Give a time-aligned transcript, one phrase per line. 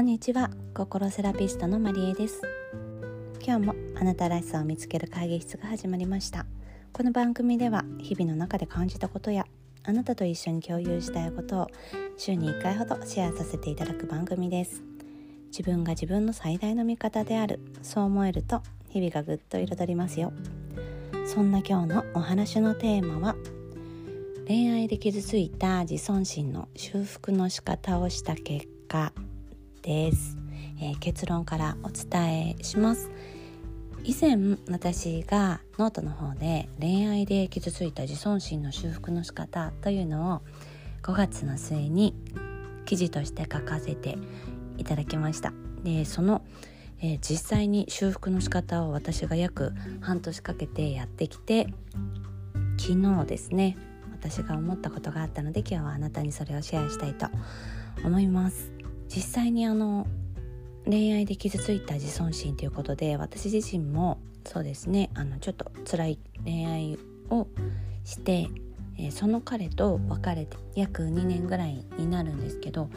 [0.00, 0.48] こんにちは。
[0.72, 2.40] 心セラピストのマリエです。
[3.44, 6.46] 今日もあなたらしさを見つける会議室が始まりました。
[6.90, 9.44] この番組では日々の中で感じたことや
[9.84, 11.66] あなたと一緒に共有したいことを
[12.16, 14.82] 週に1回ほどシェアさせていただく番組です。
[15.48, 20.32] 自分が自分の最大の味方であるそう思えると日々がぐっと彩りますよ。
[21.26, 23.36] そんな今日のお話のテーマは
[24.46, 29.12] 恋愛で傷ついた自尊心の修復の仕方をした結果
[29.82, 30.36] です、
[30.80, 33.10] えー、結論からお伝えします。
[34.02, 40.40] 以前私がノートの方で恋愛で傷ついた自尊心の修復の仕方というのを
[41.02, 42.14] 5月の末に
[42.86, 44.16] 記事として書かせて
[44.78, 45.52] いただきました。
[45.84, 46.42] でその、
[47.00, 51.66] えー、実際に修復の仕方を私が約半年かけてやってきて
[52.78, 53.76] 昨日ですね
[54.12, 57.26] 私が思ったことがあったので今日はあなたにそれをシェアしたいと
[58.04, 58.79] 思います。
[59.14, 60.06] 実際にあの
[60.86, 67.46] 恋愛で傷ついた自尊心ということで私自身もそうですねあのちょっと辛い恋愛を
[68.04, 68.48] して、
[68.98, 72.88] え、その彼と別れて約2年ぐらいになるんですけど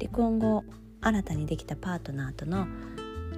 [0.00, 0.64] 離婚後
[1.00, 2.66] 新たにできたパートナーとの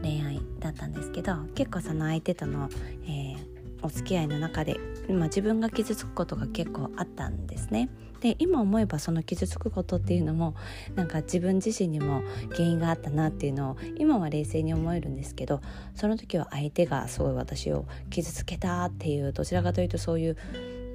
[0.02, 2.70] 恋愛だったんですけど結構その相手との、
[3.04, 3.36] えー、
[3.82, 7.90] お付き合いの中で、まあ、自分が傷つくことが結構あったんですね。
[8.20, 10.54] で今思えばその傷つくことっていうのも
[10.94, 15.60] なんか自分自身にも原因があったなっていうのを今は冷静に思えるんですけど
[15.94, 20.36] その時は相手がすごい私を傷つけたっていうどちらかというとそういう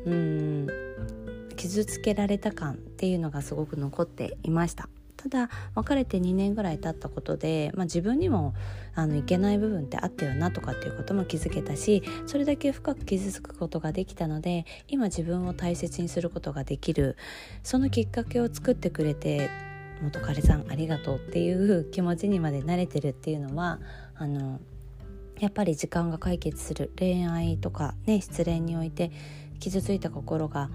[0.06, 0.68] うん
[1.56, 4.90] 傷つけられた感っていうのがすごく残っていました。
[5.30, 8.54] ただ別れて2年ぐらい経ったことで、まあ、自分にも
[8.94, 17.18] あのいけない部分ってあったよなとかっていうことも気づけたしそれだけ深く傷つくことができたので今自分を大切にすることができる。
[17.64, 19.50] そのきっかけを作ってくれて
[20.04, 23.80] 元彼さんありがとうっていう気持ちにまで慣れてるっていうのは
[24.16, 24.60] あの
[25.40, 26.92] やっぱり時間が解決する。
[27.00, 29.12] 恋愛とかね失恋において
[29.60, 30.70] 傷ついた心が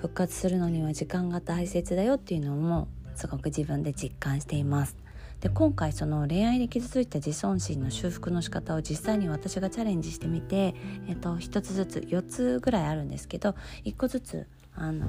[0.00, 2.88] 復活するのには時間が大切だよっていうのも
[3.18, 4.96] すごく自分で実感しています
[5.40, 10.74] で今回その恋愛で傷ついた自尊心の修復の仕方を実際に私がチャレンジしてみて、
[11.08, 15.06] えっと、1つずつ4つぐらいあるんですけど1個ずつあの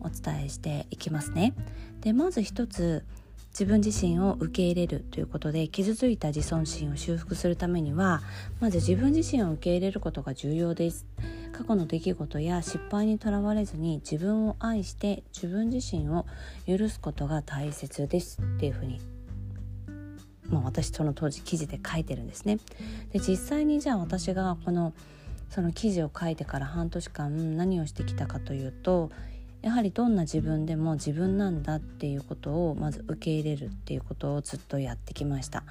[0.00, 1.54] お伝えしていきますね。
[2.00, 3.04] でまず1つ
[3.52, 8.22] 自分自身を受け入れるということで傷ついた自尊心を修復するためには
[8.60, 11.06] まず自分自身を受け入れることが重要です。
[11.62, 16.26] 過去の出来事や失敗にとらわれずに自分を愛して自分自身を
[16.66, 19.00] 許すことが大切ですっていうふうに
[20.50, 22.58] まあ、私その当時記事で書いてるんですね。
[23.10, 24.92] で実際にじゃあ私がこの
[25.48, 29.10] その記事を書いてから半年間何をしてきたかというと
[29.62, 35.62] やはりどんな自分でも自分なんだっていうことをまず受け入れるっていうことをずっとやってきました。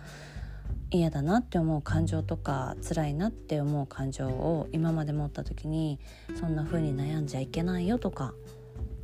[0.91, 5.99] 嫌だなって思う感情とか辛いなって思う感情を今まで持った時に
[6.39, 8.33] そんな風に悩んじゃいけないよとか、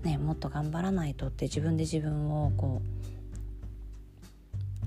[0.04, 2.98] ね、もっと頑張らないとって自分で自分をこう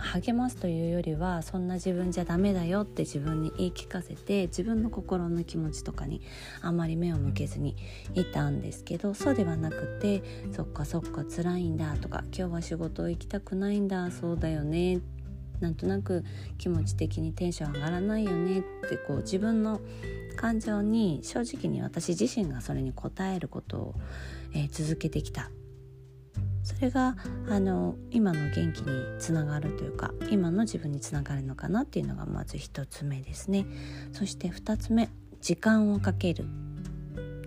[0.00, 6.22] 励ますというよりはそんな自分じゃダメだよって自分に言い聞かせて自分の心の気持ちとかに
[6.62, 7.76] あまり目を向けずに
[8.14, 10.22] いたんですけどそうではなくて
[10.52, 15.19] そっかそっか辛いんだとか今日は仕事行きたくないんだそうだよねって
[15.60, 16.24] なんとなく
[16.58, 19.80] 気持ち的にテンション上がらないよねってこう自分の
[20.36, 23.94] 感情に正直に私自身がそれに応えることを、
[24.54, 25.50] えー、続けてきた。
[26.62, 27.16] それが
[27.48, 33.66] あの今の元気につながるというか今の自分につながるのかなっていうのがまず1つ目ですね。
[34.12, 35.08] そして2つ目
[35.40, 36.44] 時間をかける。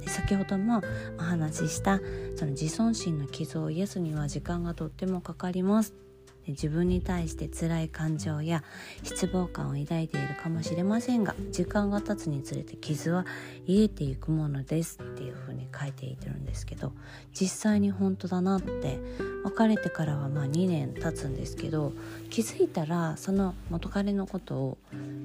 [0.07, 0.81] 先ほども
[1.17, 1.99] お話しした
[2.35, 6.02] その自尊心の傷を癒すには時間がとってもかかります。
[6.51, 8.63] 自分に対して辛い感情や
[9.03, 13.25] 失望感を抱いているかもしれませんが時間が経つにつれて傷は
[13.65, 16.91] 癒えていくものですっていう風に書いていてるんですけど
[17.33, 18.99] 実際に本当だなって
[19.43, 21.93] 別れてからはま2年経つんですけど
[22.29, 24.77] 気づいたらその元彼のことを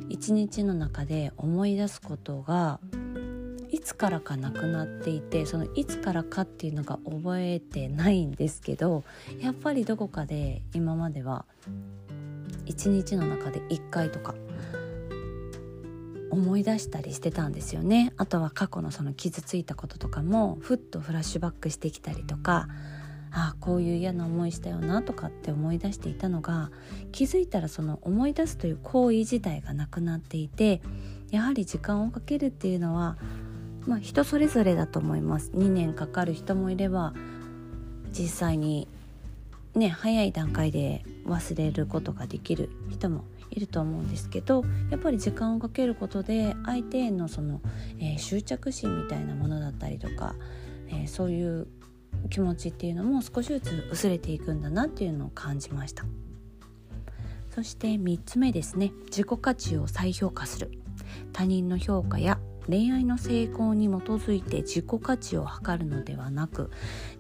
[0.09, 2.81] 一日の中で思い出すことが
[3.89, 9.03] つからかなくなっていてそのいつからかっていうのが覚えてないんですけど
[9.41, 11.47] やっぱりどこかで今までは
[12.67, 14.35] 一日の中で1回とか
[16.31, 18.13] 思い出したりしてたんですよね。
[18.19, 22.69] あとは過去のその傷ついたこととかもふっとフラッシュバックしてきたりとか
[23.31, 26.71] ああこういう嫌な思いしたよなとかって思い出していたのが
[27.11, 30.83] 気づいたらその思い出すという行為自体がなくなっていて
[31.31, 33.17] やはり時間をかけるっていうのは
[33.89, 35.51] まあ、人それぞれだと思います。
[35.55, 37.15] 2年かかる人もいれば
[38.13, 38.87] 実際に
[39.75, 47.63] ね早い段階で忘れることができる人もいると思うんですけどやっぱり時間をかけることで相手へのその、
[47.99, 50.35] えー、執着心みたいなものだったりとか、
[50.89, 51.67] えー、そういう
[52.29, 56.05] 気持ちっていうのも少しずつ薄れていくんだなっていうのを感じました。
[57.55, 58.93] そして3つ目ですね。
[59.07, 60.71] 自己価値を再評価する。
[61.33, 62.39] 他人の評価や
[62.69, 66.71] 恋愛の成功に基づいて自己価値を測るのではなく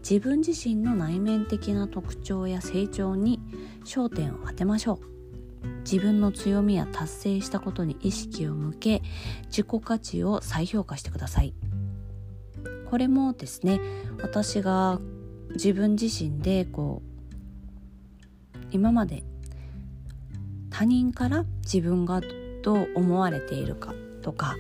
[0.08, 3.40] 自分自身の内面的な特徴や成長に
[3.84, 5.08] 焦点を当てましょう。
[5.90, 9.02] 自分の強みや達成したことに意識を向け
[9.46, 11.54] 自己価値を再評価してください。
[12.90, 13.80] これもですね
[14.22, 15.00] 私が
[15.52, 17.02] 自分自身でこ
[18.54, 19.24] う今まで
[20.70, 22.20] 他人から自分が
[22.62, 24.56] どう思われているかとか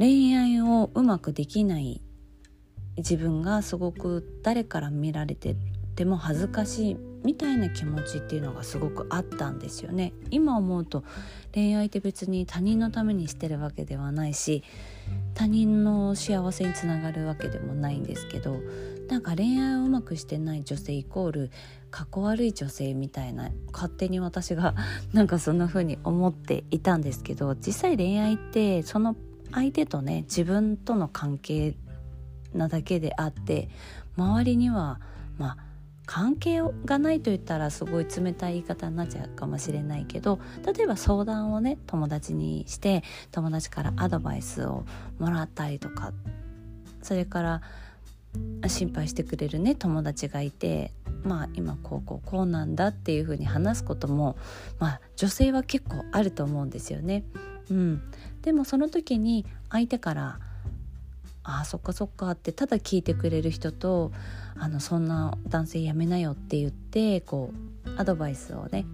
[0.00, 2.00] 恋愛をうまくできない
[2.96, 5.56] 自分がすごく誰から見られて
[5.94, 10.14] ても恥ずかしいみたいな気持ちっていうのがすごくあったんですよね。
[10.30, 11.04] 今思うと
[11.52, 14.64] 恋愛って別に他人のためにしてるわけではないし
[15.34, 18.56] 他人の幸せにつながるわけでもないんですけど
[19.10, 21.50] なんか恋愛をうまくしてない女性イコール
[21.90, 24.74] かっこ悪い女性みたいな勝手に私が
[25.12, 29.14] なんかそんな風に思っていたんですけど実際恋愛ってその
[29.52, 31.74] 相手とね自分との関係
[32.54, 33.68] なだけであって
[34.16, 35.00] 周りには
[35.38, 35.56] まあ
[36.06, 44.84] 関係がないと言ったらすごい冷たい言い方になっちゃうかもしれないけど例えば相談をね友達にして友達からアドバイスを
[45.20, 46.12] もらったりとか
[47.00, 47.62] それから
[48.66, 50.92] 心配してくれるね友達がいて
[51.22, 54.36] まあ今こうこうこうなんだっていうふうに話すことも
[54.78, 57.24] まあ女性は結構あると思うんですよね。
[57.70, 58.02] うん、
[58.42, 60.38] でもその時に相手から
[61.42, 64.12] 「ああそっかそっか」ってただ聞いてくれる人と
[64.58, 67.52] 「あのそんな男性やめなよ」って言ってこ
[67.86, 68.86] うアドバイスをね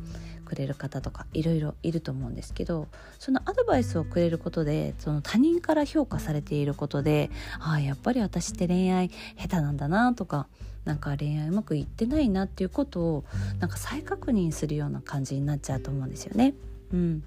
[0.45, 2.87] くれる方とかいろいろいると思うんですけど
[3.19, 10.47] そのアドバイスをくれることでその他人から評価されていることでああやっぱり私って恋愛下手なんだなとか
[10.85, 13.25] なんか恋愛うまくいってないなっていうことを
[13.59, 16.55] なんか再確認するような感じになっちゃうと思うんですよね。
[16.93, 17.25] うん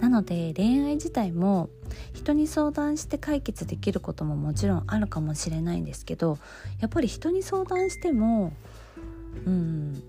[0.00, 1.70] なので恋愛自体も
[2.12, 6.38] 人に相談して解決できることももちろんあるかもしれないんですけど
[6.80, 8.52] やっぱり人に相談しても
[9.46, 10.02] うん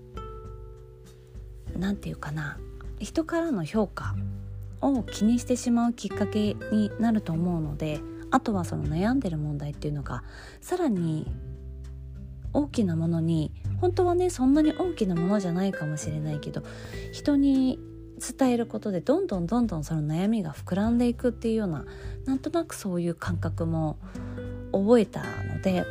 [1.76, 2.58] 何て言うかな
[2.98, 4.14] 人からの評価
[4.82, 8.00] を気にしてしまうきっかけになると思うので
[8.30, 10.22] あとはその悩んでる問題っていうのが
[10.60, 11.26] さらに
[12.52, 16.62] 大きなものに本当はねそんなに大きなものじゃないかもしれないけど
[17.12, 17.78] 人に
[18.20, 21.84] 伝えることでどんどんどんどんその悩みが膨らんでいくっていうような
[22.26, 23.98] なんとなくそういう感覚も
[24.72, 25.84] 覚えたので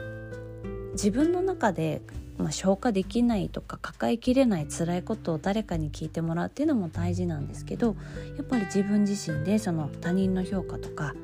[0.93, 2.01] 自分の中で、
[2.37, 7.95] まあ、消化できないとか抱えきれない辛いことを誰かに聞いてもらうっていうのも大事なんですけど
[8.37, 11.15] やっぱり自分自身でその他人の評価とか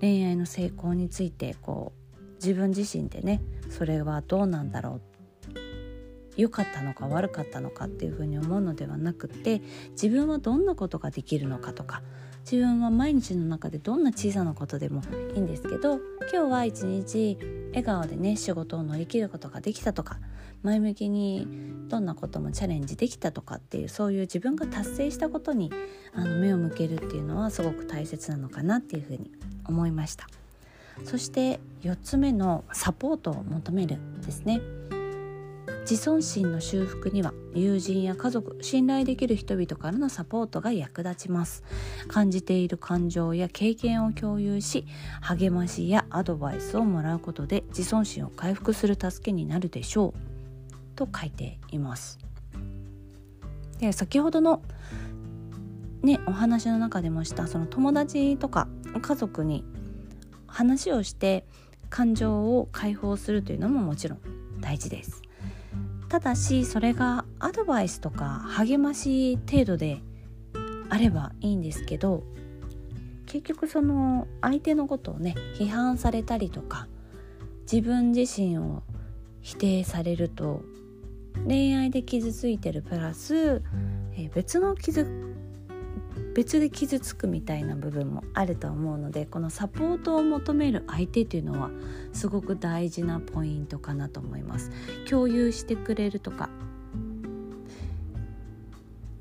[0.00, 5.07] 恋愛の成功についてこう自分自身でねそれはどうなんだろう
[6.38, 12.02] 良かったのか悪かったのかっていうふうに思うのではなくて自分はどんなことができるのかとか
[12.50, 15.02] 自分は毎日の中でどんな小さなことでも
[15.34, 15.96] いいんですけど
[16.32, 17.36] 今日は一日
[17.70, 20.18] 笑顔でね仕事を乗り切ることができたとか
[20.62, 21.46] 前向きに
[21.88, 25.72] どんなこともチャレンジできたとかっていうそういう自分が達成したことに
[26.14, 29.30] あの目を向けるっていうのはすごく大切なのかなっていうふうに
[29.66, 30.26] 思いました。
[31.04, 34.60] そして4つ目のサポートを求めるですね
[35.88, 41.64] 自尊心の修復には友人や家族信頼できる人々からのサポートが役立ちます。
[42.08, 44.84] 感じている感情や経験を共有し
[45.22, 50.94] 励ましやアドバイスをもらうことで自尊心を回復する助けになるでしょう。
[50.94, 52.18] と書いています。
[53.78, 54.60] で先ほどの
[56.02, 58.68] ねお話の中でもしたその友達とか
[59.00, 59.64] 家族に
[60.46, 61.46] 話をして
[61.88, 64.20] 感情を解放するというのももちろん
[64.60, 65.22] 大事です。
[66.08, 70.00] ただしそれがアドバイスとか励まし程度で
[70.88, 72.22] あればいいんですけど
[73.26, 76.88] 結局その相手のことをね批判されたりとか
[77.70, 78.82] 自分自身を
[79.42, 80.62] 否定されると
[81.46, 83.62] 恋愛で傷ついてるプラス、
[84.16, 85.27] え別の傷
[86.38, 91.68] 別で傷つくみたいな部分もあると思うのでこのサポートを求める相手というのは
[92.12, 94.70] すごく大事なポイントかなと思います。
[95.10, 96.48] 共有してくれるとか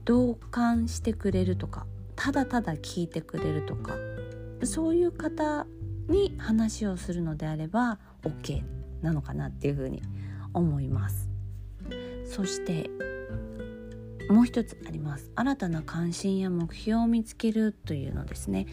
[0.06, 3.96] 同感してくれるとかただただ聞いてくれるとか
[4.64, 5.66] そういう方
[6.10, 8.62] に話をするのであれば OK
[9.02, 10.04] なのかなっていうふうに
[10.54, 11.28] 思います。
[12.26, 12.92] そして
[14.30, 15.32] もう一つあります。
[15.36, 18.68] 新たな関心や目標を見つけるというのですね。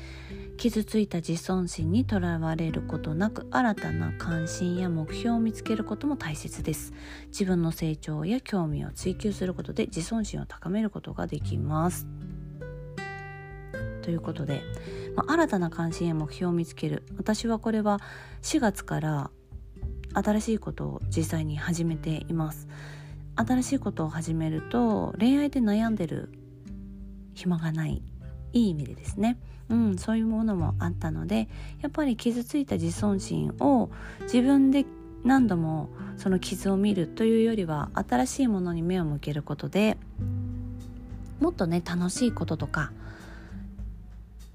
[0.56, 6.92] 傷ついた自尊心にとらわれることなく新たな関心や目標を見つけることも大切です。
[7.28, 12.06] 自分の成長や興味を追求することで自尊心を高めることができます。
[14.02, 14.62] ということで、
[15.16, 17.04] まあ、新たな関心や目標を見つける。
[17.16, 18.00] 私はこれは
[18.42, 19.30] 4月から
[20.14, 22.68] 新しいことを実際に始めています。
[23.36, 26.30] 新しいことを始めると恋愛で悩んでる
[27.34, 28.02] 暇がない。
[28.52, 29.36] いい意味でですね、
[29.68, 31.48] うん、そういうものもあったので
[31.82, 33.90] やっぱり傷ついた自尊心を
[34.22, 34.86] 自分で
[35.24, 39.96] 何度もその傷を見るというよりは新しいものに目を向けることで
[41.40, 42.92] もっとね楽しいこととか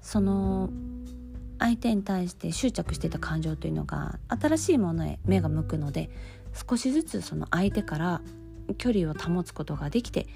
[0.00, 0.70] その
[1.58, 6.08] 相手に対して執着してた感情というのが新しいものへ目が向くので
[6.68, 8.22] 少しずつその相手から
[8.74, 10.26] 距離を保つことができて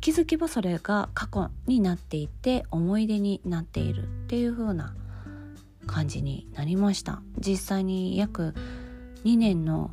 [0.00, 4.94] 気づけばそれが過去になっていて思い出になっているっていう風な
[5.86, 7.20] 感じになりました。
[7.38, 8.54] 実際に約
[9.24, 9.90] 2年の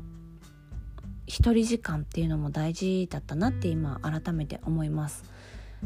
[1.25, 5.25] 一人時間っていうのも大事だったなって今改めて思います。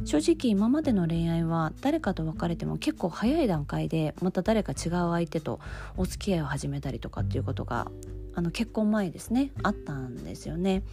[0.05, 5.59] 正直今までの恋愛は誰かと別れても結構早い段階でまた誰か違う相手と
[5.97, 7.91] お付き合いを始めたりとかっていうことが
[8.33, 10.83] あの結婚前ですねあったんですよね。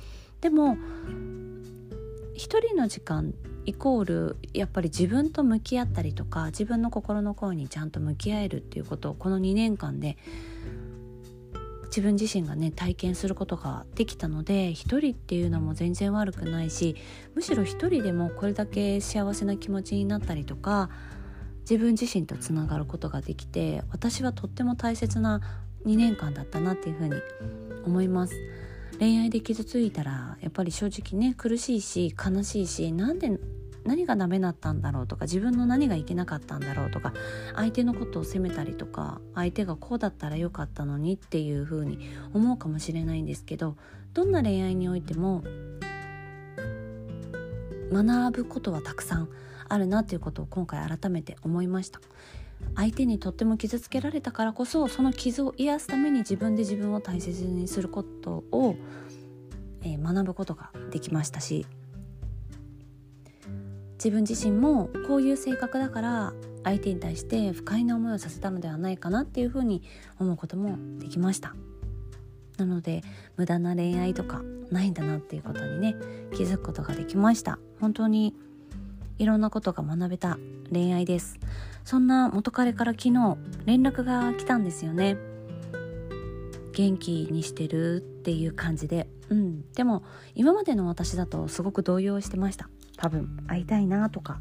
[0.41, 0.77] でも
[2.35, 3.35] 一人の時間
[3.67, 10.17] イコールやっぱり自分と向き合ったりとか自分の心の声にちゃんと向き合えるっていうことをこの2年間で
[11.89, 16.97] 自分自身がね体験することができたので一人っていうのも全然悪くないし
[17.35, 20.91] むしろ一人でもこれだけ幸せな気持ちになったりとか
[21.63, 25.41] 自分自身とつながることができて私はとっても大切な
[25.85, 27.15] 2年間だったなっていうふうに
[27.85, 28.35] 思います。
[28.99, 33.39] 恋愛で傷ついたらやっぱり正直ね苦しいし悲しいしなんで
[33.85, 37.15] 何がダメだったんだろうとか自分の何がいけなかったんだろうとか
[37.55, 41.99] 相手のことを責めたりとか相手がこうだったらよかったのにっていうふうに
[42.35, 43.77] 思うかもしれないんですけど
[44.15, 45.43] どんな恋愛においても
[47.93, 49.29] 学ぶことはたくさん
[49.69, 52.01] あるなということを今回改めて思いました。
[52.77, 58.77] 相手にとっても傷つけられたからこそその傷を癒すために自分で自分を大切にすることを、
[59.83, 61.67] えー、学ぶことができましたし
[63.95, 69.83] 自分自身もこういう性格だから相手に対して不快な思いをさせたのではないかなっていうふうに
[70.21, 71.55] 思うこともできました。
[72.59, 73.03] なので
[73.37, 75.95] 無駄な恋愛とかないんだなっていうことにね
[76.35, 77.59] 気づくことができました。
[77.81, 78.35] 本当に
[79.19, 80.39] いろんなことが学べた。
[80.73, 81.39] 恋愛です。
[81.85, 85.17] そんな元彼から昨日連絡が来たんですよね。
[86.73, 89.09] 元気にしてるっていう感じで。
[89.29, 89.71] うん。
[89.73, 90.03] でも
[90.35, 92.69] 今までの私だとすごく動揺してました。
[92.97, 93.29] 多分。
[93.47, 94.41] 会いたいなとか。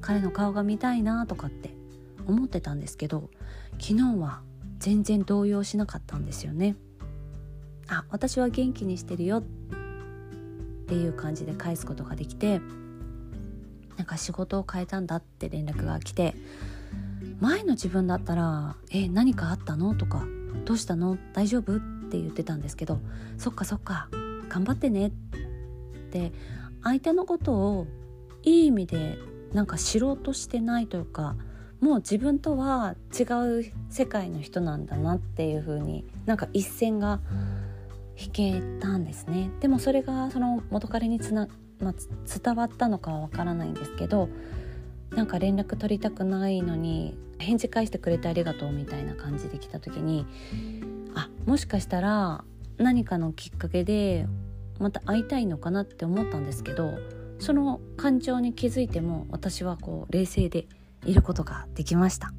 [0.00, 1.76] 彼の顔が見たいなとかって。
[2.26, 3.30] 思ってたんですけど
[3.80, 4.42] 昨日は
[4.78, 6.76] 全然動揺しなかったんですよね。
[7.88, 9.42] あ私は元気にしてるよっ
[10.86, 12.60] ていう感じで返すことができて
[13.96, 16.34] なんか仕事を変えたんだって連絡が来て
[17.40, 20.24] 前の自分だったら「え何かあったの?」とか
[20.64, 21.18] 「どうしたの？
[21.32, 23.00] 大丈夫?」って言ってたんですけど
[23.38, 24.08] 「そっかそっか
[24.48, 25.10] 頑張ってね」っ
[26.10, 26.32] て
[26.82, 27.86] 相手のことを
[28.42, 29.18] いい意味で
[29.52, 31.36] なんか知ろうとしてないというか
[31.80, 33.24] もう自分とは違
[33.60, 37.20] う世界の人なんだなっていう風になんか一線が
[38.18, 41.48] 引けたんですねでもそれがその元彼につな
[41.80, 41.94] まあ、
[42.42, 44.28] 伝わったのかはわからないんですけど
[45.10, 50.26] なんか連絡取りたくないのに返事返してくれてありがとうみたいな感じで来た時に
[51.14, 52.44] あもしかしたら
[52.78, 54.26] 何かのきっかけで
[54.78, 56.94] また会いたいのかなって思ったんですけど
[57.38, 60.66] その感情に気づいても私はこう冷静で
[61.04, 62.32] いることができました。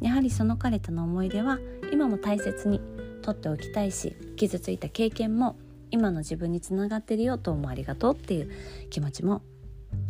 [0.00, 1.58] やはりその彼との思い出は
[1.90, 2.80] 今も大切に
[3.22, 5.56] とっておきたいし傷ついた経験も
[5.90, 8.50] 今の自分につながってるよどうもありがとうっていう
[8.90, 9.42] 気持ちも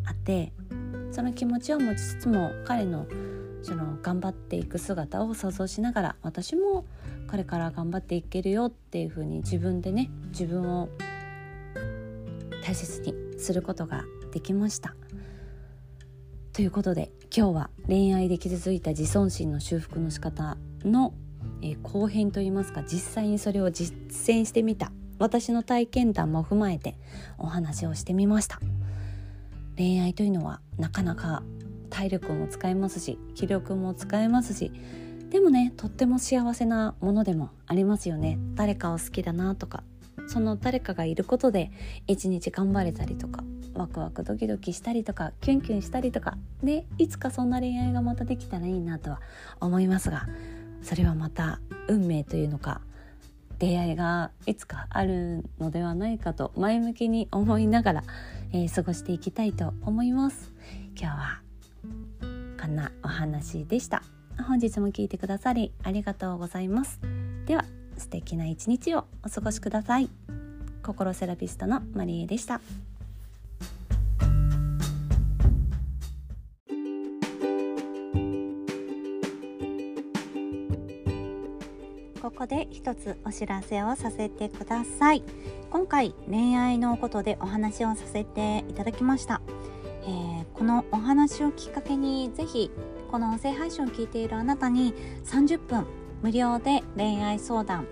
[0.05, 0.53] あって
[1.11, 3.07] その気持ちを持ちつつも彼の
[3.63, 6.85] その頑張っていく姿を想像しながら私も
[7.27, 10.89] 彼から頑張っていけるよっていう風に自分でね自分を
[12.65, 14.95] 大切にすることができました。
[16.53, 21.13] ということで今日は恋愛で傷ついた自尊心の修復の仕方の、
[21.61, 23.95] えー、後編といいますか実際にそれを実
[24.31, 26.97] 践してみた私の体験談も踏まえて
[27.39, 28.61] お話をしてみました。
[29.77, 31.43] 恋愛というのはなかなか
[31.91, 34.73] 体力も使えますし気力も使えますし
[35.31, 38.39] でもねとっても幸せなものでもありますよね。
[38.55, 39.83] 誰かを好きだなとか
[40.29, 41.71] その誰かがいることで
[42.07, 43.45] 一日頑張れたりとか
[43.75, 49.21] ワクワクドキドキしたりとかキュンキュンしたりとかねいつかそんな恋愛がまたできたらいいなとは
[49.61, 50.27] 思いますが
[50.83, 52.81] それはまた運命というのか
[53.59, 58.05] 出会いがいつかあるのではないかと前向きに思いながら、
[58.53, 60.53] えー、過ごしていきたいと思います。
[60.99, 61.41] 今日は
[62.61, 64.03] こんなお話でした。
[64.47, 67.01] 本日も聞いてくださりありがとうございます。
[67.47, 67.65] では
[67.97, 70.11] 素敵な一日をお過ごしください。
[70.83, 72.61] 心セラピストのマリエでした。
[82.27, 85.23] ここで一つお知らせをさせてください。
[85.71, 89.41] 今回恋愛のことでお話をさせていただきました、
[90.03, 92.73] えー、このお話をきっかけにぜひ
[93.13, 94.93] この音声配信を聞いているあなたに
[95.25, 95.87] 30分
[96.21, 97.87] 無料で恋愛相談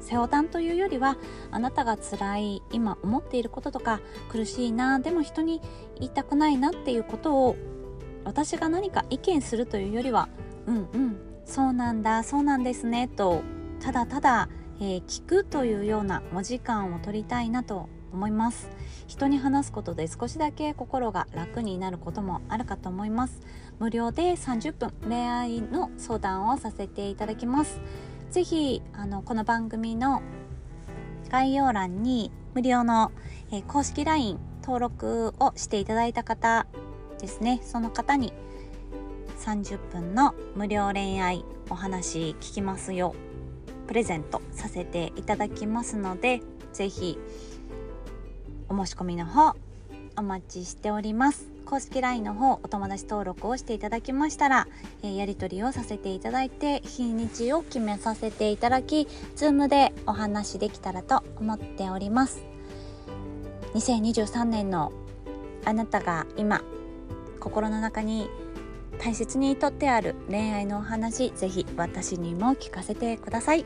[0.00, 1.16] 相談というよりは
[1.52, 5.60] あなたが辛い今思っていることとか苦しいなでも人に
[6.00, 7.56] 言いたくないなっていうことを
[8.24, 10.28] 私が何か意見するというよりは
[10.66, 13.42] うんうんそうなんだそうなんですねと
[13.80, 14.48] ただただ、
[14.80, 18.70] えー、聞くというようなお時間を取りたいなと思います。
[19.06, 23.40] 人に話すことで少しだけ心が楽になることもあるかと思います。
[23.78, 27.80] 無料で30分恋愛の相談をさせていただきます。
[28.30, 30.22] ぜひあのこの番組の
[31.30, 33.12] 概要欄に無料の、
[33.50, 36.66] えー、公式 LINE 登録をしていただいた方
[37.20, 37.60] ですね。
[37.62, 38.32] その方に
[39.38, 43.14] 30分の無料恋愛お話聞きますよ。
[43.88, 46.40] プレゼントさせていただきますので
[46.72, 47.18] ぜひ
[48.68, 49.56] お申し込みの方
[50.16, 51.48] お待ちしております。
[51.64, 54.66] 公式 LINE の方お友達登録をしていただきましたら、
[55.02, 62.42] えー、やり取りをさせていただいて日にちを決めさせていただき Zoom でお話できたらと思っております。
[63.74, 64.92] 2023年の
[65.64, 66.62] あなたが今
[67.38, 68.30] 心の中に
[68.98, 73.64] 大切にとってある恋愛のお話ぜひ私にも聞かせてください。